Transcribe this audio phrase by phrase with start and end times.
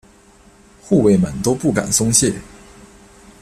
[0.81, 2.33] 护卫们都不敢松懈。